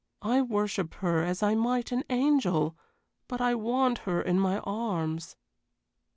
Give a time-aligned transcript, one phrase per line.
[0.23, 2.75] I worship her as I might an angel,
[3.27, 5.35] but I want her in my arms."